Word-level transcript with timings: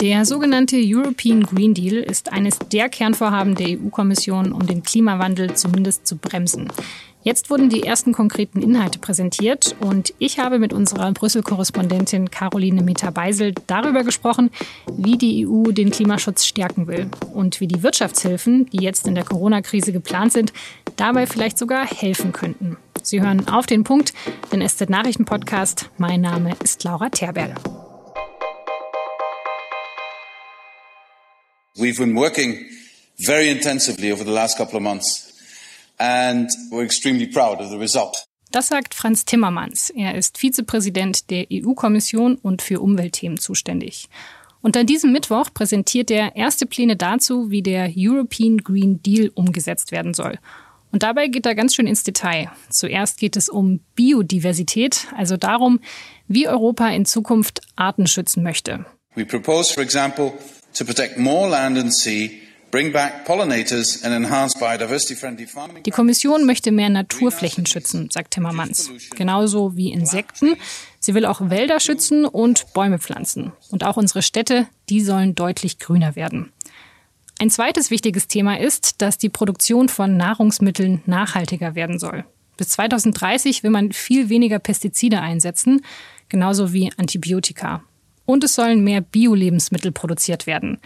Der 0.00 0.24
sogenannte 0.24 0.76
European 0.82 1.42
Green 1.42 1.74
Deal 1.74 1.96
ist 1.96 2.32
eines 2.32 2.58
der 2.58 2.88
Kernvorhaben 2.88 3.54
der 3.54 3.78
EU-Kommission, 3.78 4.52
um 4.52 4.66
den 4.66 4.82
Klimawandel 4.82 5.54
zumindest 5.54 6.06
zu 6.06 6.16
bremsen. 6.16 6.68
Jetzt 7.22 7.50
wurden 7.50 7.68
die 7.68 7.82
ersten 7.82 8.14
konkreten 8.14 8.62
Inhalte 8.62 8.98
präsentiert 8.98 9.76
und 9.78 10.14
ich 10.18 10.38
habe 10.38 10.58
mit 10.58 10.72
unserer 10.72 11.12
Brüssel-Korrespondentin 11.12 12.30
Caroline 12.30 12.82
Meta-Beisel 12.82 13.52
darüber 13.66 14.02
gesprochen, 14.02 14.48
wie 14.90 15.18
die 15.18 15.46
EU 15.46 15.64
den 15.64 15.90
Klimaschutz 15.90 16.46
stärken 16.46 16.86
will 16.86 17.10
und 17.34 17.60
wie 17.60 17.68
die 17.68 17.82
Wirtschaftshilfen, 17.82 18.70
die 18.70 18.82
jetzt 18.82 19.06
in 19.06 19.14
der 19.14 19.24
Corona-Krise 19.24 19.92
geplant 19.92 20.32
sind, 20.32 20.54
dabei 20.96 21.26
vielleicht 21.26 21.58
sogar 21.58 21.84
helfen 21.84 22.32
könnten. 22.32 22.78
Sie 23.02 23.20
hören 23.20 23.48
auf 23.48 23.66
den 23.66 23.84
Punkt, 23.84 24.14
den 24.50 24.66
SZ 24.66 24.88
Nachrichten 24.88 25.26
Podcast. 25.26 25.90
Mein 25.98 26.22
Name 26.22 26.54
ist 26.62 26.84
Laura 26.84 27.10
Terberl. 27.10 27.54
We've 31.80 31.96
been 31.96 32.14
working 32.14 32.66
very 33.16 33.48
intensively 33.48 34.12
over 34.12 34.22
the 34.22 34.30
last 34.30 34.58
couple 34.58 34.76
of 34.76 34.82
months 34.82 35.32
and 35.98 36.50
we're 36.70 36.84
extremely 36.84 37.26
proud 37.26 37.58
of 37.60 37.70
the 37.70 37.78
result. 37.78 38.26
Das 38.52 38.68
sagt 38.68 38.94
Franz 38.94 39.24
Timmermans. 39.24 39.88
Er 39.88 40.14
ist 40.14 40.36
Vizepräsident 40.36 41.30
der 41.30 41.46
EU-Kommission 41.50 42.36
und 42.36 42.60
für 42.60 42.80
Umweltthemen 42.80 43.38
zuständig. 43.38 44.08
Und 44.60 44.76
an 44.76 44.86
diesem 44.86 45.10
Mittwoch 45.12 45.54
präsentiert 45.54 46.10
er 46.10 46.36
erste 46.36 46.66
Pläne 46.66 46.96
dazu, 46.96 47.50
wie 47.50 47.62
der 47.62 47.90
European 47.96 48.58
Green 48.58 49.02
Deal 49.02 49.30
umgesetzt 49.34 49.90
werden 49.90 50.12
soll. 50.12 50.38
Und 50.92 51.02
dabei 51.02 51.28
geht 51.28 51.46
er 51.46 51.54
ganz 51.54 51.74
schön 51.74 51.86
ins 51.86 52.02
Detail. 52.02 52.50
Zuerst 52.68 53.18
geht 53.18 53.36
es 53.36 53.48
um 53.48 53.80
Biodiversität, 53.94 55.06
also 55.16 55.38
darum, 55.38 55.80
wie 56.28 56.46
Europa 56.46 56.88
in 56.88 57.06
Zukunft 57.06 57.62
Arten 57.76 58.06
schützen 58.06 58.42
möchte. 58.42 58.84
We 59.14 59.24
propose, 59.24 59.72
for 59.72 59.82
example, 59.82 60.34
Die 65.84 65.90
Kommission 65.90 66.46
möchte 66.46 66.70
mehr 66.70 66.88
Naturflächen 66.88 67.66
schützen, 67.66 68.08
sagt 68.10 68.32
Timmermans. 68.32 68.90
Genauso 69.16 69.76
wie 69.76 69.92
Insekten. 69.92 70.54
Sie 71.00 71.14
will 71.14 71.26
auch 71.26 71.50
Wälder 71.50 71.80
schützen 71.80 72.24
und 72.24 72.72
Bäume 72.72 72.98
pflanzen. 72.98 73.52
Und 73.70 73.84
auch 73.84 73.96
unsere 73.96 74.22
Städte, 74.22 74.68
die 74.88 75.00
sollen 75.00 75.34
deutlich 75.34 75.78
grüner 75.78 76.14
werden. 76.14 76.52
Ein 77.40 77.50
zweites 77.50 77.90
wichtiges 77.90 78.28
Thema 78.28 78.60
ist, 78.60 79.00
dass 79.02 79.18
die 79.18 79.30
Produktion 79.30 79.88
von 79.88 80.16
Nahrungsmitteln 80.16 81.02
nachhaltiger 81.06 81.74
werden 81.74 81.98
soll. 81.98 82.24
Bis 82.58 82.68
2030 82.68 83.62
will 83.62 83.70
man 83.70 83.92
viel 83.92 84.28
weniger 84.28 84.58
Pestizide 84.58 85.20
einsetzen, 85.20 85.80
genauso 86.28 86.74
wie 86.74 86.92
Antibiotika. 86.98 87.82
Und 88.24 88.44
es 88.44 88.54
sollen 88.54 88.84
mehr 88.84 89.00
Bio-Lebensmittel 89.00 89.92
produziert 89.92 90.46
werden. 90.46 90.78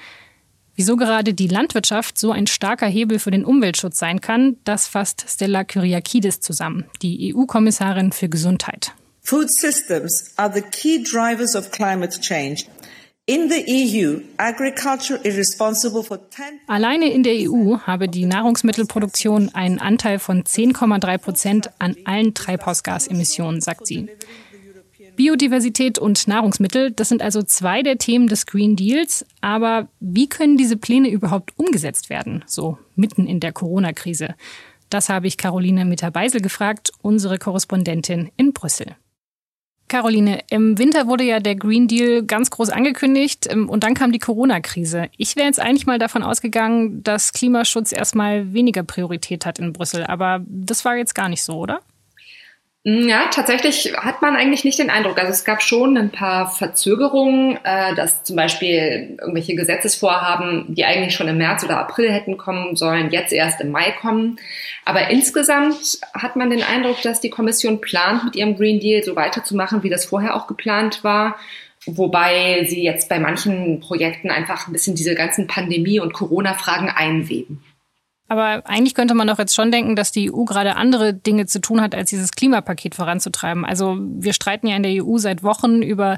Wieso 0.77 0.97
gerade 0.97 1.35
die 1.35 1.47
Landwirtschaft 1.47 2.19
so 2.19 2.33
ein 2.33 2.49
starker 2.49 2.87
Hebel 2.87 3.19
für 3.19 3.31
den 3.31 3.45
Umweltschutz 3.45 3.99
sein 3.99 4.21
kann, 4.21 4.57
das 4.65 4.89
fasst 4.89 5.25
Stella 5.29 5.63
Kyriakidis 5.63 6.41
zusammen, 6.41 6.85
die 7.01 7.35
EU-Kommissarin 7.35 8.11
für 8.11 8.29
Gesundheit. 8.29 8.93
Food 9.23 9.47
systems 9.59 10.33
are 10.37 10.53
the 10.53 10.63
key 10.63 11.03
drivers 11.03 11.55
of 11.55 11.71
climate 11.71 12.21
change. 12.21 12.65
In 13.27 13.48
the 13.48 13.65
EU, 13.67 14.21
agriculture 14.37 15.19
is 15.23 15.37
responsible 15.37 16.03
for 16.03 16.19
10 16.29 16.61
Alleine 16.67 17.11
in 17.11 17.23
der 17.23 17.33
EU 17.35 17.79
habe 17.79 18.07
die 18.07 18.27
Nahrungsmittelproduktion 18.27 19.48
einen 19.55 19.79
Anteil 19.79 20.19
von 20.19 20.43
10,3 20.43 21.17
Prozent 21.17 21.71
an 21.79 21.97
allen 22.05 22.35
Treibhausgasemissionen, 22.35 23.63
sagt 23.63 23.87
sie. 23.87 24.11
Biodiversität 25.17 25.98
und 25.98 26.27
Nahrungsmittel, 26.27 26.91
das 26.91 27.09
sind 27.09 27.23
also 27.23 27.43
zwei 27.43 27.83
der 27.83 27.98
Themen 27.98 28.29
des 28.29 28.47
Green 28.47 28.77
Deals. 28.77 29.25
Aber 29.41 29.89
wie 30.01 30.29
können 30.29 30.57
diese 30.57 30.77
Pläne 30.77 31.09
überhaupt 31.09 31.53
umgesetzt 31.57 32.11
werden, 32.11 32.45
so 32.47 32.79
mitten 32.97 33.27
in 33.27 33.41
der 33.41 33.52
Corona-Krise? 33.52 34.35
Das 34.91 35.08
habe 35.08 35.27
ich 35.27 35.36
Caroline 35.36 35.85
Mitterbeisel 35.85 36.41
gefragt, 36.41 36.92
unsere 37.02 37.39
Korrespondentin 37.39 38.30
in 38.36 38.52
Brüssel. 38.52 38.97
Caroline, 39.89 40.41
im 40.51 40.79
Winter 40.79 41.07
wurde 41.07 41.25
ja 41.25 41.41
der 41.41 41.57
Green 41.57 41.89
Deal 41.89 42.23
ganz 42.25 42.51
groß 42.51 42.70
angekündigt 42.70 43.46
ähm, 43.51 43.69
und 43.69 43.85
dann 43.85 43.95
kam 43.95 44.13
die 44.13 44.19
Corona-Krise. 44.19 45.08
Ich 45.19 45.36
wäre 45.36 45.46
jetzt 45.46 45.61
eigentlich 45.61 45.86
mal 45.86 45.98
davon 45.98 46.23
ausgegangen, 46.23 47.02
dass 47.02 47.33
Klimaschutz 47.33 47.92
erstmal 47.92 48.52
weniger 48.55 48.83
Priorität 48.83 49.45
hat 49.45 49.58
in 49.58 49.73
Brüssel, 49.73 50.05
aber 50.05 50.42
das 50.48 50.85
war 50.85 50.96
jetzt 50.96 51.14
gar 51.14 51.29
nicht 51.29 51.42
so, 51.42 51.58
oder? 51.58 51.81
Ja, 52.86 53.28
tatsächlich 53.30 53.95
hat 53.96 54.20
man 54.20 54.36
eigentlich 54.36 54.62
nicht 54.62 54.78
den 54.78 54.90
Eindruck. 54.90 55.18
Also 55.18 55.30
es 55.30 55.46
gab 55.46 55.62
schon 55.62 55.96
ein 55.96 56.11
paar 56.11 56.50
Verzögerungen, 56.50 57.58
äh, 57.64 57.95
dass 57.95 58.24
zum 58.24 58.36
Beispiel 58.36 59.17
irgendwelche 59.18 59.55
Gesetzesvorhaben, 59.55 60.67
die 60.68 60.84
eigentlich 60.84 61.14
schon 61.14 61.27
im 61.28 61.39
März 61.39 61.64
oder 61.64 61.78
April 61.78 62.12
hätten 62.12 62.36
kommen 62.36 62.77
sollen, 62.77 63.11
jetzt 63.11 63.33
erst 63.33 63.62
im 63.62 63.70
Mai 63.70 63.92
kommen. 63.92 64.39
Aber 64.84 65.08
insgesamt 65.08 65.98
hat 66.12 66.36
man 66.36 66.50
den 66.50 66.62
Eindruck, 66.62 67.00
dass 67.00 67.22
die 67.22 67.30
Kommission 67.30 67.80
plant, 67.80 68.24
mit 68.24 68.36
ihrem 68.36 68.55
Green 68.55 68.80
Deal 68.80 69.02
so 69.02 69.16
weiterzumachen, 69.16 69.83
wie 69.83 69.89
das 69.90 70.05
vorher 70.05 70.36
auch 70.36 70.46
geplant 70.46 71.02
war. 71.02 71.36
Wobei 71.86 72.66
sie 72.68 72.83
jetzt 72.83 73.08
bei 73.08 73.18
manchen 73.18 73.80
Projekten 73.80 74.30
einfach 74.30 74.68
ein 74.68 74.74
bisschen 74.74 74.95
diese 74.95 75.14
ganzen 75.14 75.46
Pandemie- 75.46 76.01
und 76.01 76.12
Corona-Fragen 76.12 76.90
einweben. 76.90 77.62
Aber 78.27 78.62
eigentlich 78.67 78.95
könnte 78.95 79.14
man 79.14 79.29
doch 79.29 79.39
jetzt 79.39 79.55
schon 79.55 79.70
denken, 79.70 79.96
dass 79.96 80.11
die 80.11 80.33
EU 80.33 80.45
gerade 80.45 80.77
andere 80.77 81.12
Dinge 81.12 81.45
zu 81.45 81.61
tun 81.61 81.83
hat, 81.83 81.95
als 81.95 82.08
dieses 82.08 82.30
Klimapaket 82.30 82.95
voranzutreiben. 82.95 83.67
Also 83.67 83.98
wir 84.01 84.33
streiten 84.33 84.67
ja 84.67 84.77
in 84.77 84.83
der 84.83 85.05
EU 85.05 85.18
seit 85.18 85.42
Wochen 85.42 85.83
über 85.83 86.17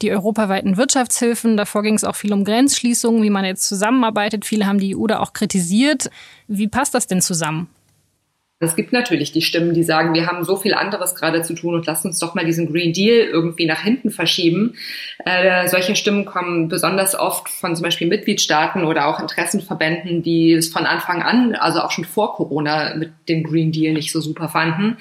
die 0.00 0.10
europaweiten 0.10 0.78
Wirtschaftshilfen. 0.78 1.58
Davor 1.58 1.82
ging 1.82 1.94
es 1.94 2.04
auch 2.04 2.16
viel 2.16 2.32
um 2.32 2.44
Grenzschließungen, 2.44 3.22
wie 3.22 3.30
man 3.30 3.44
jetzt 3.44 3.68
zusammenarbeitet. 3.68 4.46
Viele 4.46 4.66
haben 4.66 4.78
die 4.78 4.96
EU 4.96 5.06
da 5.06 5.20
auch 5.20 5.34
kritisiert. 5.34 6.10
Wie 6.48 6.68
passt 6.68 6.94
das 6.94 7.06
denn 7.06 7.20
zusammen? 7.20 7.68
Es 8.62 8.76
gibt 8.76 8.92
natürlich 8.92 9.32
die 9.32 9.42
Stimmen, 9.42 9.74
die 9.74 9.82
sagen, 9.82 10.14
wir 10.14 10.26
haben 10.26 10.44
so 10.44 10.56
viel 10.56 10.74
anderes 10.74 11.14
gerade 11.14 11.42
zu 11.42 11.54
tun 11.54 11.74
und 11.74 11.86
lasst 11.86 12.04
uns 12.04 12.18
doch 12.18 12.34
mal 12.34 12.44
diesen 12.44 12.70
Green 12.70 12.92
Deal 12.92 13.26
irgendwie 13.26 13.66
nach 13.66 13.82
hinten 13.82 14.10
verschieben. 14.10 14.74
Äh, 15.24 15.68
solche 15.68 15.96
Stimmen 15.96 16.24
kommen 16.24 16.68
besonders 16.68 17.18
oft 17.18 17.48
von 17.48 17.74
zum 17.74 17.82
Beispiel 17.82 18.06
Mitgliedstaaten 18.06 18.84
oder 18.84 19.08
auch 19.08 19.18
Interessenverbänden, 19.18 20.22
die 20.22 20.52
es 20.52 20.68
von 20.68 20.86
Anfang 20.86 21.22
an, 21.22 21.54
also 21.56 21.80
auch 21.80 21.90
schon 21.90 22.04
vor 22.04 22.34
Corona, 22.34 22.94
mit 22.94 23.10
dem 23.28 23.42
Green 23.42 23.72
Deal 23.72 23.94
nicht 23.94 24.12
so 24.12 24.20
super 24.20 24.48
fanden. 24.48 24.96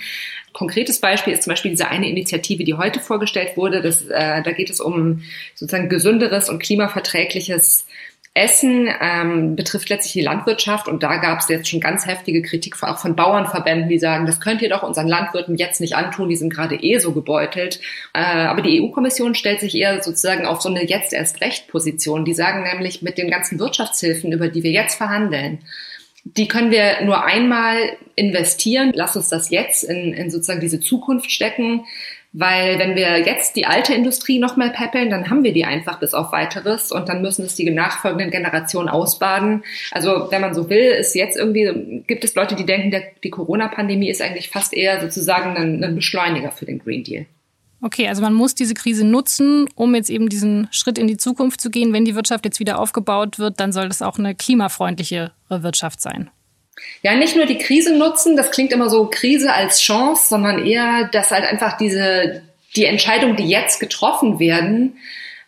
Konkretes 0.54 1.00
Beispiel 1.00 1.34
ist 1.34 1.44
zum 1.44 1.52
Beispiel 1.52 1.72
diese 1.72 1.88
eine 1.88 2.10
Initiative, 2.10 2.64
die 2.64 2.74
heute 2.74 3.00
vorgestellt 3.00 3.56
wurde. 3.56 3.82
Das, 3.82 4.06
äh, 4.08 4.42
da 4.44 4.52
geht 4.52 4.70
es 4.70 4.82
um 4.82 5.22
sozusagen 5.56 5.88
gesünderes 5.88 6.50
und 6.50 6.60
klimaverträgliches 6.62 7.86
Essen 8.34 8.90
ähm, 9.02 9.58
betrifft 9.58 9.90
letztlich 9.90 10.14
die 10.14 10.22
Landwirtschaft 10.22 10.88
und 10.88 11.04
da 11.04 11.18
gab 11.18 11.40
es 11.40 11.50
jetzt 11.50 11.68
schon 11.68 11.82
ganz 11.82 12.06
heftige 12.08 12.42
Kritik 12.42 12.82
auch 12.82 12.98
von 12.98 13.14
Bauernverbänden, 13.14 13.90
die 13.90 14.00
sagen, 14.00 14.26
das 14.26 14.40
könnt 14.40 14.62
ihr 14.62 14.70
doch 14.70 14.84
unseren 14.84 15.10
Landwirten 15.10 15.58
jetzt 15.58 15.82
nicht 15.82 15.96
antun, 15.98 16.30
die 16.30 16.38
sind 16.38 16.54
gerade 16.54 16.76
eh 16.76 16.98
so 17.00 17.12
gebeutelt. 17.12 17.82
Äh, 18.14 18.22
aber 18.22 18.62
die 18.62 18.82
EU-Kommission 18.82 19.36
stellt 19.36 19.60
sich 19.60 19.76
eher 19.76 20.02
sozusagen 20.02 20.46
auf 20.46 20.62
so 20.62 20.70
eine 20.70 20.88
jetzt 20.88 21.12
erst 21.12 21.42
recht 21.42 21.68
Position. 21.68 22.24
Die 22.24 22.34
sagen 22.34 22.64
nämlich 22.64 23.02
mit 23.02 23.18
den 23.18 23.30
ganzen 23.30 23.60
Wirtschaftshilfen, 23.60 24.32
über 24.32 24.48
die 24.48 24.64
wir 24.64 24.72
jetzt 24.72 24.96
verhandeln, 24.96 25.60
die 26.24 26.48
können 26.48 26.72
wir 26.72 27.02
nur 27.04 27.26
einmal 27.26 27.78
investieren. 28.16 28.92
Lass 28.94 29.16
uns 29.18 29.30
das 29.30 29.50
jetzt 29.50 29.84
in, 29.84 30.14
in 30.14 30.30
sozusagen 30.30 30.62
diese 30.62 30.80
Zukunft 30.80 31.32
stecken. 31.32 31.86
Weil 32.34 32.80
wenn 32.80 32.96
wir 32.96 33.20
jetzt 33.26 33.58
die 33.58 33.66
alte 33.66 33.94
Industrie 33.94 34.40
nochmal 34.40 34.70
peppeln, 34.70 35.10
dann 35.10 35.30
haben 35.30 35.44
wir 35.44 35.52
die 35.52 35.66
einfach 35.66 36.00
bis 36.00 36.14
auf 36.14 36.32
weiteres 36.32 36.92
und 36.92 37.10
dann 37.10 37.22
müssen 37.22 37.46
es 37.46 37.56
die 37.56 37.70
nachfolgenden 37.70 38.32
Generationen 38.32 38.88
ausbaden. 38.88 39.64
Also 39.92 40.28
wenn 40.32 40.40
man 40.40 40.54
so 40.54 40.70
will, 40.70 40.92
ist 40.92 41.14
jetzt 41.14 41.38
irgendwie, 41.38 42.04
gibt 42.08 42.24
es 42.24 42.36
Leute, 42.36 42.56
die 42.56 42.66
denken, 42.66 42.90
der, 42.92 43.04
die 43.22 43.32
Corona-Pandemie 43.32 44.10
ist 44.10 44.22
eigentlich 44.22 44.50
fast 44.50 44.74
eher 44.74 45.02
sozusagen 45.02 45.58
ein, 45.58 45.84
ein 45.84 45.96
Beschleuniger 45.96 46.52
für 46.52 46.66
den 46.66 46.80
Green 46.80 47.04
Deal. 47.04 47.26
Okay, 47.82 48.08
also 48.08 48.22
man 48.22 48.34
muss 48.34 48.56
diese 48.56 48.76
Krise 48.76 49.04
nutzen, 49.04 49.68
um 49.76 49.94
jetzt 49.96 50.10
eben 50.10 50.30
diesen 50.30 50.68
Schritt 50.72 50.98
in 50.98 51.08
die 51.08 51.18
Zukunft 51.18 51.60
zu 51.60 51.70
gehen. 51.70 51.92
Wenn 51.94 52.06
die 52.06 52.16
Wirtschaft 52.16 52.46
jetzt 52.46 52.60
wieder 52.60 52.80
aufgebaut 52.80 53.40
wird, 53.40 53.60
dann 53.60 53.74
soll 53.74 53.88
das 53.88 54.02
auch 54.02 54.20
eine 54.20 54.36
klimafreundlichere 54.36 55.32
Wirtschaft 55.50 56.00
sein. 56.00 56.30
Ja, 57.02 57.16
nicht 57.16 57.36
nur 57.36 57.46
die 57.46 57.58
Krise 57.58 57.96
nutzen, 57.96 58.36
das 58.36 58.52
klingt 58.52 58.72
immer 58.72 58.90
so 58.90 59.10
Krise 59.10 59.54
als 59.54 59.82
Chance, 59.82 60.28
sondern 60.30 60.66
eher, 60.66 61.10
dass 61.12 61.32
halt 61.32 61.44
einfach 61.44 61.78
diese, 61.78 62.44
die 62.76 62.86
Entscheidungen, 62.86 63.36
die 63.36 63.48
jetzt 63.48 63.80
getroffen 63.80 64.40
werden, 64.40 64.98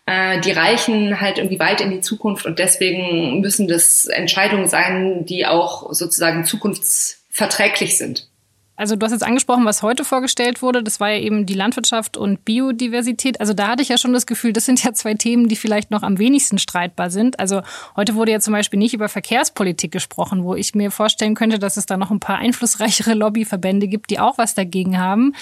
äh, 0.05 0.39
die 0.41 0.51
reichen 0.51 1.21
halt 1.21 1.37
irgendwie 1.37 1.59
weit 1.59 1.81
in 1.81 1.91
die 1.91 2.01
Zukunft 2.01 2.45
und 2.45 2.59
deswegen 2.59 3.39
müssen 3.41 3.67
das 3.67 4.05
Entscheidungen 4.05 4.67
sein, 4.67 5.25
die 5.25 5.45
auch 5.45 5.93
sozusagen 5.93 6.45
zukunftsverträglich 6.45 7.97
sind. 7.97 8.27
Also 8.75 8.95
du 8.95 9.05
hast 9.05 9.11
jetzt 9.11 9.23
angesprochen, 9.23 9.65
was 9.65 9.83
heute 9.83 10.03
vorgestellt 10.03 10.63
wurde. 10.63 10.81
Das 10.81 10.99
war 10.99 11.11
ja 11.11 11.19
eben 11.19 11.45
die 11.45 11.53
Landwirtschaft 11.53 12.17
und 12.17 12.43
Biodiversität. 12.43 13.39
Also 13.39 13.53
da 13.53 13.67
hatte 13.67 13.83
ich 13.83 13.89
ja 13.89 13.99
schon 13.99 14.13
das 14.13 14.25
Gefühl, 14.25 14.51
das 14.51 14.65
sind 14.65 14.83
ja 14.83 14.93
zwei 14.93 15.13
Themen, 15.13 15.47
die 15.47 15.55
vielleicht 15.55 15.91
noch 15.91 16.01
am 16.01 16.17
wenigsten 16.17 16.57
streitbar 16.57 17.11
sind. 17.11 17.39
Also 17.39 17.61
heute 17.95 18.15
wurde 18.15 18.31
ja 18.31 18.39
zum 18.39 18.53
Beispiel 18.53 18.79
nicht 18.79 18.95
über 18.95 19.09
Verkehrspolitik 19.09 19.91
gesprochen, 19.91 20.43
wo 20.43 20.55
ich 20.55 20.73
mir 20.73 20.89
vorstellen 20.89 21.35
könnte, 21.35 21.59
dass 21.59 21.77
es 21.77 21.85
da 21.85 21.97
noch 21.97 22.09
ein 22.09 22.19
paar 22.19 22.39
einflussreichere 22.39 23.13
Lobbyverbände 23.13 23.87
gibt, 23.87 24.09
die 24.09 24.19
auch 24.19 24.39
was 24.39 24.55
dagegen 24.55 24.97
haben. 24.97 25.35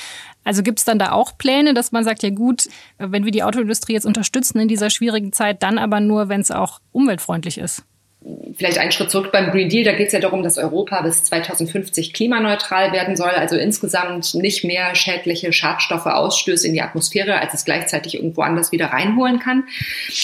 Also 0.44 0.62
gibt 0.62 0.80
es 0.80 0.86
dann 0.86 1.00
da 1.00 1.14
auch 1.14 1.38
Pläne, 1.38 1.74
dass 1.74 1.94
man 1.94 2.04
sagt, 2.04 2.24
ja 2.24 2.32
gut, 2.32 2.68
wenn 2.98 3.24
wir 3.24 3.32
die 3.32 3.44
Autoindustrie 3.44 3.94
jetzt 3.94 4.06
unterstützen 4.06 4.60
in 4.60 4.68
dieser 4.68 4.90
schwierigen 4.90 5.32
Zeit, 5.32 5.64
dann 5.64 5.78
aber 5.78 6.02
nur, 6.02 6.28
wenn 6.28 6.42
es 6.42 6.52
auch 6.52 6.82
umweltfreundlich 6.92 7.60
ist? 7.60 7.86
Vielleicht 8.56 8.78
einen 8.78 8.92
Schritt 8.92 9.10
zurück 9.10 9.32
beim 9.32 9.50
Green 9.52 9.70
Deal. 9.70 9.84
Da 9.84 9.94
geht 9.94 10.08
es 10.08 10.14
ja 10.14 10.20
darum, 10.20 10.44
dass 10.44 10.60
Europa 10.60 11.02
bis 11.02 11.24
2050 11.24 12.14
klimaneutral 12.14 12.92
werden 12.92 13.16
soll, 13.16 13.32
also 13.32 13.56
insgesamt 13.56 14.36
nicht 14.36 14.64
mehr 14.64 14.94
schädliche 14.94 15.52
Schadstoffe 15.52 16.06
ausstößt 16.06 16.66
in 16.66 16.74
die 16.74 16.82
Atmosphäre, 16.82 17.40
als 17.40 17.54
es 17.54 17.66
gleichzeitig 17.66 18.16
irgendwo 18.16 18.42
anders 18.42 18.72
wieder 18.72 18.88
reinholen 18.88 19.40
kann. 19.40 19.64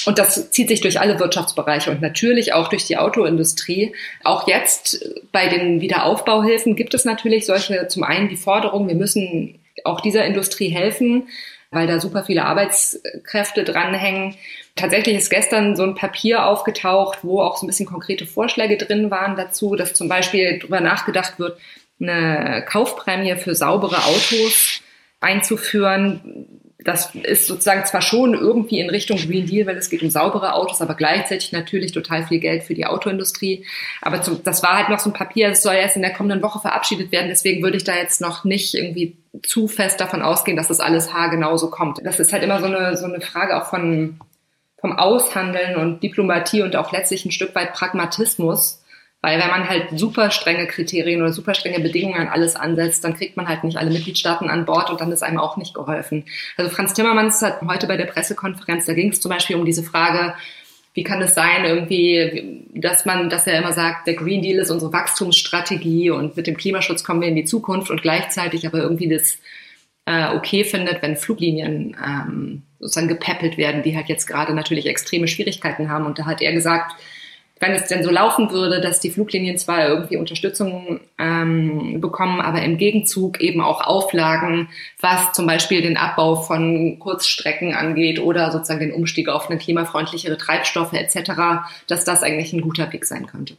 Und 0.06 0.20
das 0.20 0.52
zieht 0.52 0.68
sich 0.68 0.82
durch 0.82 1.00
alle 1.00 1.20
Wirtschaftsbereiche 1.20 1.90
und 1.90 2.02
natürlich 2.02 2.54
auch 2.54 2.68
durch 2.68 2.86
die 2.86 2.98
Autoindustrie. 2.98 3.94
Auch 4.24 4.48
jetzt 4.48 5.04
bei 5.32 5.48
den 5.48 5.82
Wiederaufbauhilfen 5.82 6.76
gibt 6.76 6.94
es 6.94 7.04
natürlich 7.04 7.46
solche, 7.48 7.88
zum 7.88 8.04
einen 8.04 8.30
die 8.30 8.38
Forderung, 8.38 8.88
wir 8.88 8.96
müssen 8.96 9.60
auch 9.84 10.02
dieser 10.02 10.26
Industrie 10.26 10.70
helfen, 10.70 11.28
weil 11.72 11.88
da 11.88 12.00
super 12.00 12.24
viele 12.24 12.46
Arbeitskräfte 12.46 13.64
dranhängen. 13.64 14.36
Tatsächlich 14.76 15.18
ist 15.18 15.30
gestern 15.30 15.76
so 15.76 15.84
ein 15.84 15.96
Papier 15.96 16.46
aufgetaucht, 16.46 17.20
wo 17.24 17.42
auch 17.42 17.58
so 17.58 17.66
ein 17.66 17.68
bisschen 17.68 17.86
konkrete 17.88 18.26
Vorschläge 18.26 18.78
drin 18.78 19.12
waren 19.12 19.36
dazu, 19.36 19.76
dass 19.76 19.94
zum 19.94 20.08
Beispiel 20.08 20.60
darüber 20.60 20.80
nachgedacht 20.80 21.40
wird, 21.40 21.60
eine 22.00 22.64
Kaufprämie 22.68 23.36
für 23.36 23.56
saubere 23.56 23.98
Autos 24.06 24.82
einzuführen. 25.20 26.57
Das 26.80 27.16
ist 27.16 27.48
sozusagen 27.48 27.86
zwar 27.86 28.02
schon 28.02 28.36
irgendwie 28.36 28.80
in 28.80 28.90
Richtung 28.92 29.18
Green 29.18 29.48
Deal, 29.48 29.66
weil 29.66 29.78
es 29.78 29.90
geht 29.90 30.04
um 30.04 30.12
saubere 30.12 30.54
Autos, 30.54 30.80
aber 30.80 30.94
gleichzeitig 30.94 31.52
natürlich 31.52 31.92
total 31.92 32.28
viel 32.28 32.40
Geld 32.40 32.64
für 32.64 32.76
die 32.76 32.86
Autoindustrie. 32.86 33.66
Aber 34.02 34.22
zum, 34.22 34.44
das 34.44 34.62
war 34.62 34.78
halt 34.78 34.90
noch 34.90 35.00
so 35.00 35.10
ein 35.10 35.14
Papier, 35.14 35.50
das 35.50 35.64
soll 35.64 35.74
erst 35.74 35.96
in 35.96 36.04
der 36.04 36.14
kommenden 36.14 36.44
Woche 36.44 36.60
verabschiedet 36.60 37.12
werden. 37.12 37.30
Deswegen 37.30 37.64
würde 37.64 37.78
ich 37.78 37.84
da 37.84 37.96
jetzt 37.96 38.22
noch 38.22 38.44
nicht 38.44 38.76
irgendwie 38.76 39.18
zu 39.42 39.68
fest 39.68 40.00
davon 40.00 40.22
ausgehen, 40.22 40.56
dass 40.56 40.68
das 40.68 40.80
alles 40.80 41.14
haargenau 41.14 41.58
so 41.58 41.72
kommt. 41.72 42.00
Das 42.04 42.20
ist 42.20 42.32
halt 42.32 42.44
immer 42.44 42.60
so 42.60 42.68
eine, 42.68 42.96
so 42.96 43.06
eine 43.06 43.22
Frage 43.22 43.58
auch 43.58 43.70
von, 43.70 44.20
vom 44.80 44.98
Aushandeln 44.98 45.78
und 45.78 46.04
Diplomatie 46.04 46.62
und 46.62 46.76
auch 46.76 46.92
letztlich 46.92 47.26
ein 47.26 47.32
Stück 47.32 47.56
weit 47.56 47.74
Pragmatismus. 47.74 48.84
Weil 49.22 49.40
wenn 49.40 49.50
man 49.50 49.68
halt 49.68 49.88
super 49.96 50.30
strenge 50.30 50.68
Kriterien 50.68 51.22
oder 51.22 51.34
super 51.34 51.56
strenge 51.56 51.80
Bedingungen 51.80 52.20
an 52.20 52.28
alles 52.28 52.56
ansetzt, 52.56 53.04
dann 53.04 53.16
kriegt 53.16 53.36
man 53.36 53.48
halt 53.48 53.64
nicht 53.64 53.78
alle 53.78 53.90
Mitgliedstaaten 53.90 54.50
an 54.50 54.66
Bord 54.66 54.90
und 54.90 55.02
dann 55.02 55.12
ist 55.12 55.24
einem 55.24 55.40
auch 55.40 55.58
nicht 55.58 55.74
geholfen. 55.74 56.26
Also 56.56 56.70
Franz 56.70 56.94
Timmermans 56.94 57.42
hat 57.42 57.62
heute 57.68 57.88
bei 57.88 57.98
der 57.98 58.06
Pressekonferenz, 58.06 58.86
da 58.86 58.94
ging 58.94 59.10
es 59.10 59.20
zum 59.20 59.30
Beispiel 59.30 59.56
um 59.56 59.66
diese 59.66 59.84
Frage, 59.84 60.36
wie 60.94 61.04
kann 61.04 61.22
es 61.22 61.36
sein, 61.36 61.66
irgendwie, 61.66 62.64
dass 62.74 63.06
man, 63.06 63.30
dass 63.30 63.46
er 63.46 63.60
immer 63.60 63.72
sagt, 63.72 64.08
der 64.08 64.16
Green 64.16 64.42
Deal 64.42 64.58
ist 64.60 64.72
unsere 64.72 64.94
Wachstumsstrategie 64.94 66.10
und 66.10 66.36
mit 66.36 66.48
dem 66.48 66.58
Klimaschutz 66.58 67.04
kommen 67.04 67.22
wir 67.22 67.28
in 67.28 67.36
die 67.36 67.44
Zukunft 67.44 67.92
und 67.92 68.02
gleichzeitig 68.02 68.66
aber 68.66 68.80
irgendwie 68.80 69.08
das 69.08 69.38
äh, 70.06 70.36
okay 70.36 70.64
findet, 70.64 71.04
wenn 71.04 71.16
Fluglinien 71.16 71.96
ähm, 72.04 72.64
sozusagen 72.80 73.10
gepäppelt 73.10 73.58
werden, 73.58 73.84
die 73.84 73.96
halt 73.96 74.08
jetzt 74.08 74.26
gerade 74.26 74.56
natürlich 74.56 74.88
extreme 74.88 75.28
Schwierigkeiten 75.28 75.90
haben. 75.90 76.06
Und 76.06 76.18
da 76.18 76.26
hat 76.26 76.42
er 76.42 76.54
gesagt, 76.54 76.96
wenn 77.60 77.72
es 77.72 77.88
denn 77.88 78.04
so 78.04 78.10
laufen 78.10 78.52
würde, 78.52 78.82
dass 78.82 79.00
die 79.00 79.12
Fluglinien 79.12 79.58
zwar 79.58 79.88
irgendwie 79.88 80.18
Unterstützung 80.18 81.00
ähm, 81.18 82.00
bekommen, 82.02 82.42
aber 82.42 82.62
im 82.62 82.78
Gegenzug 82.78 83.40
eben 83.40 83.62
auch 83.62 83.82
Auflagen, 83.82 84.70
was 85.00 85.34
zum 85.34 85.48
Beispiel 85.48 85.82
den 85.82 85.98
Abbau 85.98 86.36
von 86.36 87.00
Kurzstrecken 87.00 87.74
angeht 87.74 88.20
oder 88.20 88.52
sozusagen 88.52 88.80
den 88.80 88.94
Umstieg 88.94 89.30
auf 89.30 89.50
eine 89.50 89.60
klimafreundlichere 89.60 90.38
Treibstoffe 90.38 90.94
etc., 90.94 91.32
dass 91.88 92.04
das 92.04 92.24
eigentlich 92.24 92.54
ein 92.54 92.62
guter 92.62 92.92
Weg 92.94 93.06
sein 93.06 93.26
könnte. 93.26 93.56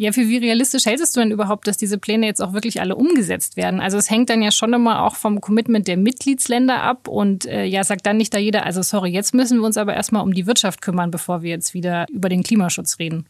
Ja, 0.00 0.12
für 0.12 0.28
wie 0.28 0.38
realistisch 0.38 0.86
hältst 0.86 1.14
du 1.14 1.20
denn 1.20 1.30
überhaupt, 1.30 1.66
dass 1.66 1.76
diese 1.76 1.98
Pläne 1.98 2.24
jetzt 2.24 2.40
auch 2.40 2.54
wirklich 2.54 2.80
alle 2.80 2.96
umgesetzt 2.96 3.58
werden? 3.58 3.80
Also 3.80 3.98
es 3.98 4.08
hängt 4.08 4.30
dann 4.30 4.40
ja 4.40 4.50
schon 4.50 4.72
immer 4.72 5.04
auch 5.04 5.14
vom 5.14 5.42
Commitment 5.42 5.88
der 5.88 5.98
Mitgliedsländer 5.98 6.82
ab 6.82 7.06
und 7.06 7.44
äh, 7.44 7.64
ja, 7.64 7.84
sagt 7.84 8.06
dann 8.06 8.16
nicht 8.16 8.32
da 8.32 8.38
jeder, 8.38 8.64
also 8.64 8.80
sorry, 8.80 9.10
jetzt 9.10 9.34
müssen 9.34 9.58
wir 9.58 9.66
uns 9.66 9.76
aber 9.76 9.92
erstmal 9.92 10.22
um 10.22 10.32
die 10.32 10.46
Wirtschaft 10.46 10.80
kümmern, 10.80 11.10
bevor 11.10 11.42
wir 11.42 11.50
jetzt 11.50 11.74
wieder 11.74 12.06
über 12.10 12.30
den 12.30 12.42
Klimaschutz 12.42 12.98
reden. 12.98 13.26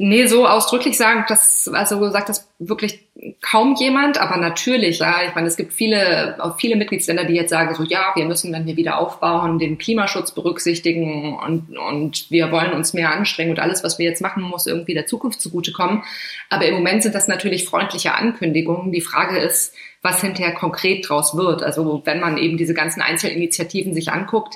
Nee, 0.00 0.26
so 0.26 0.46
ausdrücklich 0.46 0.96
sagen, 0.96 1.24
das, 1.26 1.68
also 1.72 2.08
sagt 2.10 2.28
das 2.28 2.48
wirklich 2.60 3.08
kaum 3.40 3.74
jemand, 3.74 4.18
aber 4.18 4.36
natürlich, 4.36 5.00
ja, 5.00 5.22
ich 5.26 5.34
meine, 5.34 5.48
es 5.48 5.56
gibt 5.56 5.72
viele, 5.72 6.36
auch 6.38 6.56
viele 6.56 6.76
Mitgliedsländer, 6.76 7.24
die 7.24 7.34
jetzt 7.34 7.50
sagen, 7.50 7.74
so, 7.74 7.82
ja, 7.82 8.12
wir 8.14 8.24
müssen, 8.24 8.52
wenn 8.52 8.64
wir 8.64 8.76
wieder 8.76 8.98
aufbauen, 8.98 9.58
den 9.58 9.76
Klimaschutz 9.76 10.30
berücksichtigen 10.30 11.36
und, 11.36 11.76
und 11.76 12.30
wir 12.30 12.52
wollen 12.52 12.74
uns 12.74 12.94
mehr 12.94 13.10
anstrengen 13.10 13.50
und 13.50 13.58
alles, 13.58 13.82
was 13.82 13.98
wir 13.98 14.06
jetzt 14.06 14.22
machen, 14.22 14.44
muss 14.44 14.68
irgendwie 14.68 14.94
der 14.94 15.06
Zukunft 15.06 15.40
zugutekommen. 15.40 16.04
Aber 16.48 16.64
im 16.66 16.74
Moment 16.74 17.02
sind 17.02 17.16
das 17.16 17.26
natürlich 17.26 17.64
freundliche 17.64 18.14
Ankündigungen. 18.14 18.92
Die 18.92 19.00
Frage 19.00 19.40
ist, 19.40 19.74
was 20.00 20.20
hinterher 20.20 20.54
konkret 20.54 21.08
draus 21.08 21.36
wird. 21.36 21.64
Also, 21.64 22.02
wenn 22.04 22.20
man 22.20 22.38
eben 22.38 22.56
diese 22.56 22.74
ganzen 22.74 23.02
Einzelinitiativen 23.02 23.94
sich 23.94 24.12
anguckt, 24.12 24.54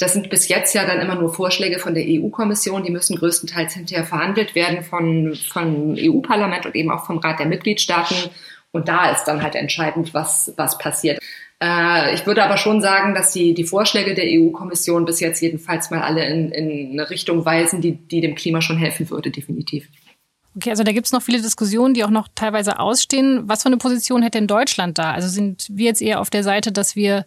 das 0.00 0.14
sind 0.14 0.30
bis 0.30 0.48
jetzt 0.48 0.74
ja 0.74 0.86
dann 0.86 0.98
immer 0.98 1.14
nur 1.14 1.32
Vorschläge 1.32 1.78
von 1.78 1.94
der 1.94 2.04
EU-Kommission. 2.06 2.82
Die 2.82 2.90
müssen 2.90 3.16
größtenteils 3.16 3.74
hinterher 3.74 4.06
verhandelt 4.06 4.54
werden 4.54 4.82
von, 4.82 5.34
von 5.34 5.94
EU-Parlament 5.98 6.64
und 6.64 6.74
eben 6.74 6.90
auch 6.90 7.04
vom 7.04 7.18
Rat 7.18 7.38
der 7.38 7.46
Mitgliedstaaten. 7.46 8.16
Und 8.72 8.88
da 8.88 9.10
ist 9.10 9.24
dann 9.24 9.42
halt 9.42 9.56
entscheidend, 9.56 10.14
was, 10.14 10.54
was 10.56 10.78
passiert. 10.78 11.20
Äh, 11.62 12.14
ich 12.14 12.24
würde 12.24 12.42
aber 12.42 12.56
schon 12.56 12.80
sagen, 12.80 13.14
dass 13.14 13.32
die, 13.32 13.52
die 13.52 13.64
Vorschläge 13.64 14.14
der 14.14 14.24
EU-Kommission 14.28 15.04
bis 15.04 15.20
jetzt 15.20 15.42
jedenfalls 15.42 15.90
mal 15.90 16.00
alle 16.00 16.24
in, 16.24 16.50
in 16.50 16.92
eine 16.92 17.10
Richtung 17.10 17.44
weisen, 17.44 17.82
die, 17.82 17.92
die 17.92 18.22
dem 18.22 18.36
Klima 18.36 18.62
schon 18.62 18.78
helfen 18.78 19.10
würde, 19.10 19.30
definitiv. 19.30 19.86
Okay, 20.56 20.70
also 20.70 20.82
da 20.82 20.92
gibt 20.92 21.06
es 21.06 21.12
noch 21.12 21.22
viele 21.22 21.42
Diskussionen, 21.42 21.92
die 21.92 22.04
auch 22.04 22.10
noch 22.10 22.28
teilweise 22.34 22.78
ausstehen. 22.78 23.42
Was 23.44 23.62
für 23.62 23.68
eine 23.68 23.76
Position 23.76 24.22
hätte 24.22 24.38
denn 24.38 24.46
Deutschland 24.46 24.98
da? 24.98 25.12
Also 25.12 25.28
sind 25.28 25.66
wir 25.70 25.84
jetzt 25.84 26.00
eher 26.00 26.20
auf 26.20 26.30
der 26.30 26.42
Seite, 26.42 26.72
dass 26.72 26.96
wir 26.96 27.26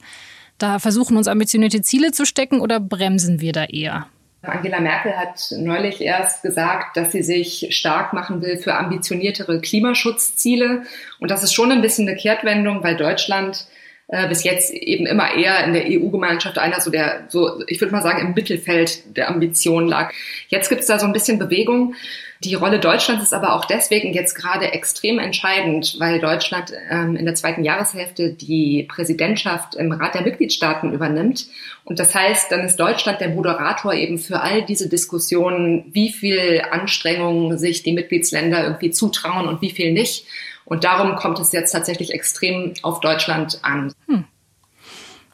da 0.58 0.80
versuchen, 0.80 1.18
uns 1.18 1.28
ambitionierte 1.28 1.82
Ziele 1.82 2.12
zu 2.12 2.26
stecken 2.26 2.62
oder 2.62 2.80
bremsen 2.80 3.42
wir 3.42 3.52
da 3.52 3.66
eher? 3.66 4.08
Angela 4.44 4.82
Merkel 4.82 5.16
hat 5.16 5.54
neulich 5.58 6.02
erst 6.02 6.42
gesagt, 6.42 6.98
dass 6.98 7.14
sie 7.14 7.24
sich 7.24 7.68
stark 7.72 8.12
machen 8.12 8.42
will 8.42 8.58
für 8.58 8.76
ambitioniertere 8.76 9.62
Klimaschutzziele. 9.62 10.84
Und 11.20 11.32
das 11.32 11.44
ist 11.44 11.54
schon 11.54 11.72
ein 11.72 11.82
bisschen 11.82 12.08
eine 12.08 12.18
Kehrtwendung, 12.18 12.84
weil 12.84 12.98
Deutschland 12.98 13.66
äh, 14.08 14.28
bis 14.28 14.44
jetzt 14.44 14.74
eben 14.74 15.06
immer 15.06 15.34
eher 15.34 15.64
in 15.66 15.74
der 15.74 15.86
EU-Gemeinschaft 15.88 16.58
einer 16.58 16.82
so 16.82 16.92
der, 16.92 17.26
so 17.30 17.64
ich 17.68 17.80
würde 17.80 17.94
mal 17.94 18.02
sagen, 18.02 18.26
im 18.26 18.34
Mittelfeld 18.34 19.16
der 19.18 19.30
Ambitionen 19.30 19.88
lag. 19.88 20.14
Jetzt 20.50 20.70
gibt 20.70 20.82
es 20.82 20.88
da 20.88 21.00
so 21.00 21.06
ein 21.06 21.14
bisschen 21.14 21.40
Bewegung. 21.40 21.96
Die 22.44 22.56
Rolle 22.56 22.80
Deutschlands 22.80 23.24
ist 23.24 23.34
aber 23.34 23.54
auch 23.54 23.64
deswegen 23.64 24.12
jetzt 24.12 24.36
gerade 24.36 24.74
extrem 24.74 25.18
entscheidend, 25.20 25.96
weil 26.00 26.20
Deutschland 26.20 26.74
ähm, 26.90 27.16
in 27.16 27.26
der 27.26 27.36
zweiten 27.36 27.64
Jahreshälfte 27.64 28.34
die 28.34 28.84
Präsidentschaft 28.84 29.76
im 29.76 29.94
Rat 29.94 30.16
der 30.16 30.24
Mitgliedstaaten 30.24 30.92
übernimmt. 30.92 31.48
Und 31.86 32.00
das 32.00 32.14
heißt, 32.14 32.52
dann 32.52 32.66
ist 32.66 32.78
Deutschland 32.78 33.22
der 33.22 33.30
Moderator 33.30 33.94
eben 33.94 34.18
für 34.18 34.42
all 34.42 34.64
diese 34.64 34.90
Diskussionen, 34.90 35.86
wie 35.94 36.12
viel 36.12 36.62
Anstrengungen 36.70 37.58
sich 37.58 37.84
die 37.84 37.94
Mitgliedsländer 37.94 38.64
irgendwie 38.66 38.92
zutrauen 38.92 39.48
und 39.48 39.62
wie 39.62 39.72
viel 39.72 39.94
nicht. 39.94 40.26
Und 40.66 40.84
darum 40.84 41.16
kommt 41.16 41.40
es 41.40 41.52
jetzt 41.52 41.72
tatsächlich 41.72 42.14
extrem 42.14 42.74
auf 42.82 43.00
Deutschland 43.00 43.60
an. 43.64 43.94
Hm. 44.08 44.26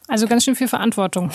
Also 0.08 0.28
ganz 0.28 0.44
schön 0.44 0.56
viel 0.56 0.68
Verantwortung. 0.68 1.32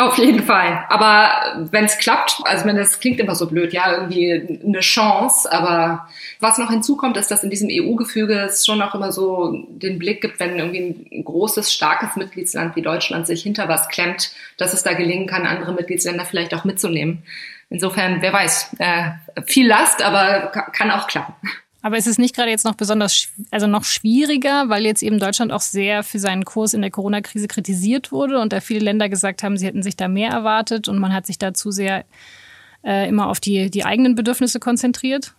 Auf 0.00 0.16
jeden 0.16 0.42
Fall. 0.44 0.82
Aber 0.88 1.58
wenn 1.70 1.84
es 1.84 1.98
klappt, 1.98 2.40
also 2.44 2.64
wenn 2.64 2.76
das 2.76 3.00
klingt 3.00 3.20
immer 3.20 3.34
so 3.34 3.46
blöd, 3.46 3.74
ja, 3.74 3.92
irgendwie 3.92 4.60
eine 4.64 4.80
Chance. 4.80 5.52
Aber 5.52 6.08
was 6.38 6.56
noch 6.56 6.70
hinzukommt, 6.70 7.18
ist, 7.18 7.30
dass 7.30 7.44
in 7.44 7.50
diesem 7.50 7.68
EU-Gefüge 7.70 8.32
es 8.40 8.64
schon 8.64 8.80
auch 8.80 8.94
immer 8.94 9.12
so 9.12 9.52
den 9.68 9.98
Blick 9.98 10.22
gibt, 10.22 10.40
wenn 10.40 10.58
irgendwie 10.58 11.06
ein 11.12 11.24
großes, 11.24 11.70
starkes 11.70 12.16
Mitgliedsland 12.16 12.76
wie 12.76 12.82
Deutschland 12.82 13.26
sich 13.26 13.42
hinter 13.42 13.68
was 13.68 13.88
klemmt, 13.88 14.32
dass 14.56 14.72
es 14.72 14.82
da 14.82 14.94
gelingen 14.94 15.26
kann, 15.26 15.46
andere 15.46 15.74
Mitgliedsländer 15.74 16.24
vielleicht 16.24 16.54
auch 16.54 16.64
mitzunehmen. 16.64 17.22
Insofern, 17.68 18.22
wer 18.22 18.32
weiß, 18.32 18.76
äh, 18.78 19.10
viel 19.44 19.68
Last, 19.68 20.02
aber 20.02 20.46
kann 20.72 20.90
auch 20.90 21.08
klappen. 21.08 21.34
Aber 21.82 21.96
ist 21.96 22.06
es 22.06 22.18
nicht 22.18 22.34
gerade 22.34 22.50
jetzt 22.50 22.64
noch 22.64 22.74
besonders, 22.74 23.28
also 23.50 23.66
noch 23.66 23.84
schwieriger, 23.84 24.68
weil 24.68 24.84
jetzt 24.84 25.02
eben 25.02 25.18
Deutschland 25.18 25.50
auch 25.52 25.62
sehr 25.62 26.02
für 26.02 26.18
seinen 26.18 26.44
Kurs 26.44 26.74
in 26.74 26.82
der 26.82 26.90
Corona-Krise 26.90 27.48
kritisiert 27.48 28.12
wurde 28.12 28.38
und 28.40 28.52
da 28.52 28.60
viele 28.60 28.80
Länder 28.80 29.08
gesagt 29.08 29.42
haben, 29.42 29.56
sie 29.56 29.66
hätten 29.66 29.82
sich 29.82 29.96
da 29.96 30.08
mehr 30.08 30.30
erwartet 30.30 30.88
und 30.88 30.98
man 30.98 31.14
hat 31.14 31.26
sich 31.26 31.38
da 31.38 31.54
zu 31.54 31.70
sehr 31.70 32.04
äh, 32.84 33.08
immer 33.08 33.28
auf 33.28 33.40
die, 33.40 33.70
die 33.70 33.84
eigenen 33.84 34.14
Bedürfnisse 34.14 34.60
konzentriert? 34.60 35.34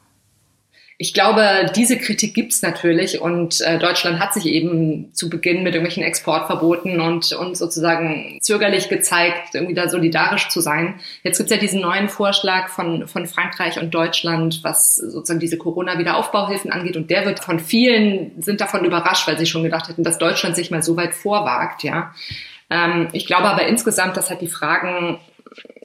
Ich 1.01 1.15
glaube, 1.15 1.65
diese 1.75 1.97
Kritik 1.97 2.35
gibt's 2.35 2.61
natürlich 2.61 3.21
und 3.21 3.59
äh, 3.61 3.79
Deutschland 3.79 4.19
hat 4.19 4.35
sich 4.35 4.45
eben 4.45 5.11
zu 5.15 5.31
Beginn 5.31 5.63
mit 5.63 5.73
irgendwelchen 5.73 6.03
Exportverboten 6.03 7.01
und, 7.01 7.33
und 7.33 7.57
sozusagen 7.57 8.37
zögerlich 8.39 8.87
gezeigt, 8.87 9.55
irgendwie 9.55 9.73
da 9.73 9.89
solidarisch 9.89 10.49
zu 10.49 10.61
sein. 10.61 10.99
Jetzt 11.23 11.39
gibt's 11.39 11.51
ja 11.51 11.57
diesen 11.57 11.81
neuen 11.81 12.07
Vorschlag 12.07 12.69
von, 12.69 13.07
von 13.07 13.25
Frankreich 13.25 13.79
und 13.79 13.91
Deutschland, 13.91 14.59
was 14.61 14.95
sozusagen 14.95 15.39
diese 15.39 15.57
Corona-Wiederaufbauhilfen 15.57 16.71
angeht 16.71 16.95
und 16.95 17.09
der 17.09 17.25
wird 17.25 17.39
von 17.39 17.59
vielen, 17.59 18.39
sind 18.39 18.61
davon 18.61 18.85
überrascht, 18.85 19.27
weil 19.27 19.39
sie 19.39 19.47
schon 19.47 19.63
gedacht 19.63 19.89
hätten, 19.89 20.03
dass 20.03 20.19
Deutschland 20.19 20.55
sich 20.55 20.69
mal 20.69 20.83
so 20.83 20.97
weit 20.97 21.15
vorwagt, 21.15 21.81
ja. 21.81 22.13
Ähm, 22.69 23.09
ich 23.11 23.25
glaube 23.25 23.49
aber 23.49 23.65
insgesamt, 23.65 24.17
dass 24.17 24.29
halt 24.29 24.41
die 24.41 24.47
Fragen 24.47 25.17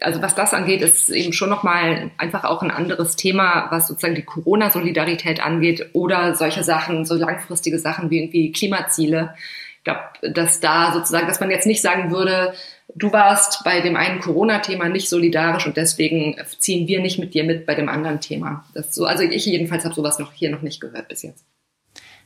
also 0.00 0.22
was 0.22 0.34
das 0.34 0.54
angeht, 0.54 0.82
ist 0.82 1.08
eben 1.08 1.32
schon 1.32 1.50
nochmal 1.50 2.10
einfach 2.18 2.44
auch 2.44 2.62
ein 2.62 2.70
anderes 2.70 3.16
Thema, 3.16 3.66
was 3.70 3.88
sozusagen 3.88 4.14
die 4.14 4.22
Corona-Solidarität 4.22 5.44
angeht 5.44 5.90
oder 5.92 6.34
solche 6.34 6.62
Sachen, 6.62 7.04
so 7.04 7.14
langfristige 7.14 7.78
Sachen 7.78 8.10
wie 8.10 8.18
irgendwie 8.18 8.52
Klimaziele. 8.52 9.34
Ich 9.78 9.84
glaube, 9.84 10.00
dass 10.32 10.60
da 10.60 10.92
sozusagen, 10.92 11.26
dass 11.26 11.40
man 11.40 11.50
jetzt 11.50 11.66
nicht 11.66 11.82
sagen 11.82 12.10
würde, 12.10 12.54
du 12.94 13.12
warst 13.12 13.64
bei 13.64 13.80
dem 13.80 13.96
einen 13.96 14.20
Corona-Thema 14.20 14.88
nicht 14.88 15.08
solidarisch 15.08 15.66
und 15.66 15.76
deswegen 15.76 16.36
ziehen 16.58 16.86
wir 16.86 17.00
nicht 17.00 17.18
mit 17.18 17.34
dir 17.34 17.44
mit 17.44 17.66
bei 17.66 17.74
dem 17.74 17.88
anderen 17.88 18.20
Thema. 18.20 18.64
Das 18.74 18.94
so, 18.94 19.04
also 19.06 19.22
ich 19.22 19.46
jedenfalls 19.46 19.84
habe 19.84 19.94
sowas 19.94 20.18
noch 20.18 20.32
hier 20.32 20.50
noch 20.50 20.62
nicht 20.62 20.80
gehört 20.80 21.08
bis 21.08 21.22
jetzt. 21.22 21.44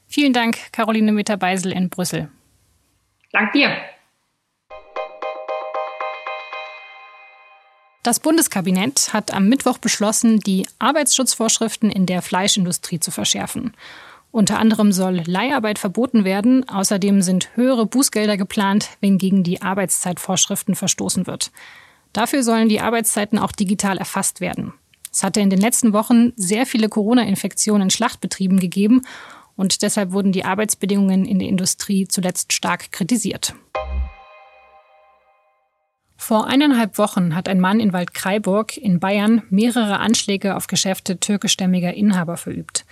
Vielen 0.06 0.32
Dank, 0.32 0.56
Caroline 0.73 1.12
Meter-Beisel 1.12 1.73
in 1.73 1.88
Brüssel. 1.88 2.28
Dank 3.32 3.52
dir. 3.52 3.70
Das 8.02 8.19
Bundeskabinett 8.19 9.12
hat 9.12 9.35
am 9.35 9.49
Mittwoch 9.49 9.76
beschlossen, 9.76 10.40
die 10.40 10.66
Arbeitsschutzvorschriften 10.78 11.90
in 11.90 12.07
der 12.07 12.23
Fleischindustrie 12.23 12.99
zu 12.99 13.11
verschärfen. 13.11 13.75
Unter 14.33 14.59
anderem 14.59 14.92
soll 14.92 15.23
Leiharbeit 15.26 15.78
verboten 15.78 16.25
werden. 16.25 16.66
Außerdem 16.66 17.21
sind 17.21 17.50
höhere 17.57 17.85
Bußgelder 17.85 18.38
geplant, 18.38 18.88
wenn 19.00 19.19
gegen 19.19 19.42
die 19.42 19.61
Arbeitszeitvorschriften 19.61 20.76
verstoßen 20.76 21.26
wird. 21.26 21.50
Dafür 22.14 22.42
sollen 22.42 22.71
die 22.71 22.80
Arbeitszeiten 22.80 23.38
auch 23.38 23.52
digital 23.52 23.99
erfasst 23.99 24.40
werden. 24.40 24.73
Es 25.12 25.23
hatte 25.23 25.40
in 25.40 25.50
den 25.50 25.61
letzten 25.61 25.92
Wochen 25.92 26.33
sehr 26.37 26.64
viele 26.64 26.88
Corona-Infektionen 26.88 27.83
in 27.83 27.90
Schlachtbetrieben 27.90 28.61
gegeben 28.61 29.02
und 29.57 29.83
deshalb 29.83 30.12
wurden 30.12 30.33
die 30.33 30.45
Arbeitsbedingungen 30.45 31.26
in 31.26 31.38
der 31.38 31.49
Industrie 31.49 32.09
zuletzt 32.09 32.52
stark 32.52 32.92
kritisiert. 32.92 33.54
Vor 36.22 36.46
eineinhalb 36.46 36.98
Wochen 36.98 37.34
hat 37.34 37.48
ein 37.48 37.60
Mann 37.60 37.80
in 37.80 37.94
Waldkraiburg 37.94 38.76
in 38.76 39.00
Bayern 39.00 39.42
mehrere 39.48 40.00
Anschläge 40.00 40.54
auf 40.54 40.66
Geschäfte 40.66 41.18
türkischstämmiger 41.18 41.94
Inhaber 41.94 42.36
verübt. 42.36 42.84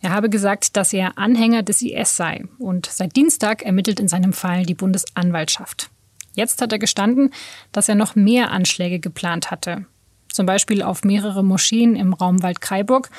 Er 0.00 0.08
habe 0.08 0.30
gesagt, 0.30 0.74
dass 0.78 0.94
er 0.94 1.18
Anhänger 1.18 1.62
des 1.62 1.82
IS 1.82 2.16
sei 2.16 2.44
und 2.58 2.86
seit 2.86 3.14
Dienstag 3.14 3.62
ermittelt 3.62 4.00
in 4.00 4.08
seinem 4.08 4.32
Fall 4.32 4.64
die 4.64 4.74
Bundesanwaltschaft. 4.74 5.90
Jetzt 6.32 6.62
hat 6.62 6.72
er 6.72 6.78
gestanden, 6.78 7.34
dass 7.72 7.90
er 7.90 7.94
noch 7.94 8.14
mehr 8.14 8.50
Anschläge 8.50 9.00
geplant 9.00 9.50
hatte. 9.50 9.84
Zum 10.30 10.46
Beispiel 10.46 10.82
auf 10.82 11.04
mehrere 11.04 11.44
Moscheen 11.44 11.94
im 11.94 12.14
Raum 12.14 12.42
Waldkraiburg 12.42 13.10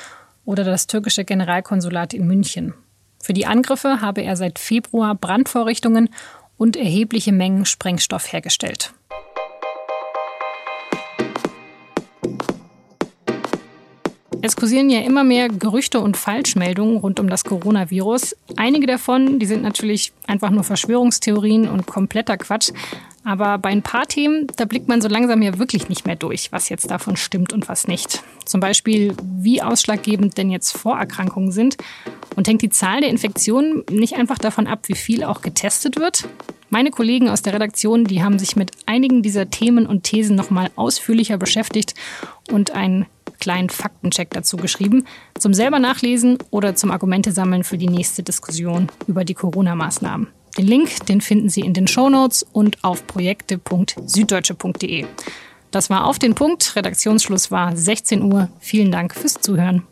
oder 0.44 0.64
das 0.64 0.88
türkische 0.88 1.24
Generalkonsulat 1.24 2.12
in 2.12 2.26
München. 2.26 2.74
Für 3.22 3.32
die 3.32 3.46
Angriffe 3.46 4.00
habe 4.00 4.20
er 4.20 4.34
seit 4.34 4.58
Februar 4.58 5.14
Brandvorrichtungen 5.14 6.10
und 6.56 6.76
erhebliche 6.76 7.30
Mengen 7.30 7.66
Sprengstoff 7.66 8.32
hergestellt. 8.32 8.92
Es 14.46 14.56
kursieren 14.56 14.90
ja 14.90 15.00
immer 15.00 15.24
mehr 15.24 15.48
Gerüchte 15.48 16.00
und 16.00 16.18
Falschmeldungen 16.18 16.98
rund 16.98 17.18
um 17.18 17.30
das 17.30 17.44
Coronavirus. 17.44 18.36
Einige 18.56 18.86
davon, 18.86 19.38
die 19.38 19.46
sind 19.46 19.62
natürlich 19.62 20.12
einfach 20.26 20.50
nur 20.50 20.64
Verschwörungstheorien 20.64 21.66
und 21.66 21.86
kompletter 21.86 22.36
Quatsch. 22.36 22.70
Aber 23.24 23.56
bei 23.56 23.70
ein 23.70 23.80
paar 23.80 24.04
Themen, 24.04 24.46
da 24.58 24.66
blickt 24.66 24.86
man 24.86 25.00
so 25.00 25.08
langsam 25.08 25.40
ja 25.40 25.58
wirklich 25.58 25.88
nicht 25.88 26.04
mehr 26.04 26.16
durch, 26.16 26.52
was 26.52 26.68
jetzt 26.68 26.90
davon 26.90 27.16
stimmt 27.16 27.54
und 27.54 27.70
was 27.70 27.88
nicht. 27.88 28.22
Zum 28.44 28.60
Beispiel, 28.60 29.14
wie 29.22 29.62
ausschlaggebend 29.62 30.36
denn 30.36 30.50
jetzt 30.50 30.76
Vorerkrankungen 30.76 31.50
sind. 31.50 31.78
Und 32.36 32.46
hängt 32.46 32.60
die 32.60 32.68
Zahl 32.68 33.00
der 33.00 33.08
Infektionen 33.08 33.82
nicht 33.90 34.16
einfach 34.16 34.36
davon 34.36 34.66
ab, 34.66 34.88
wie 34.88 34.94
viel 34.94 35.24
auch 35.24 35.40
getestet 35.40 35.96
wird? 35.96 36.28
Meine 36.68 36.90
Kollegen 36.90 37.30
aus 37.30 37.40
der 37.40 37.54
Redaktion, 37.54 38.04
die 38.04 38.22
haben 38.22 38.38
sich 38.38 38.56
mit 38.56 38.72
einigen 38.84 39.22
dieser 39.22 39.48
Themen 39.48 39.86
und 39.86 40.02
Thesen 40.02 40.36
nochmal 40.36 40.70
ausführlicher 40.76 41.38
beschäftigt 41.38 41.94
und 42.50 42.72
ein 42.72 43.06
kleinen 43.44 43.68
Faktencheck 43.68 44.30
dazu 44.30 44.56
geschrieben, 44.56 45.04
zum 45.38 45.52
selber 45.52 45.78
nachlesen 45.78 46.38
oder 46.50 46.74
zum 46.74 46.90
Argumente 46.90 47.30
sammeln 47.30 47.62
für 47.62 47.76
die 47.76 47.90
nächste 47.90 48.22
Diskussion 48.22 48.88
über 49.06 49.22
die 49.26 49.34
Corona-Maßnahmen. 49.34 50.28
Den 50.56 50.66
Link, 50.66 51.04
den 51.06 51.20
finden 51.20 51.50
Sie 51.50 51.60
in 51.60 51.74
den 51.74 51.86
Shownotes 51.86 52.42
und 52.52 52.82
auf 52.82 53.06
projekte.süddeutsche.de. 53.06 55.04
Das 55.70 55.90
war 55.90 56.06
auf 56.06 56.18
den 56.18 56.34
Punkt. 56.34 56.74
Redaktionsschluss 56.74 57.50
war 57.50 57.76
16 57.76 58.32
Uhr. 58.32 58.48
Vielen 58.60 58.90
Dank 58.90 59.14
fürs 59.14 59.34
Zuhören. 59.34 59.82